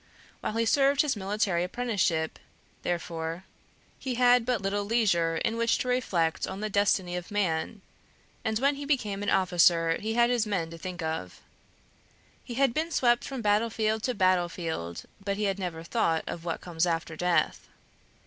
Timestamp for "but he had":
15.23-15.59